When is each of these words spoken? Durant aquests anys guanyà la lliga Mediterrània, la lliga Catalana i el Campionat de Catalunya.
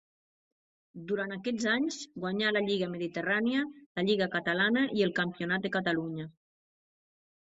Durant 1.09 1.33
aquests 1.33 1.65
anys 1.73 1.99
guanyà 2.23 2.53
la 2.57 2.63
lliga 2.69 2.87
Mediterrània, 2.93 3.65
la 3.99 4.05
lliga 4.07 4.29
Catalana 4.37 4.87
i 5.01 5.05
el 5.09 5.13
Campionat 5.21 5.67
de 5.69 5.71
Catalunya. 5.77 6.27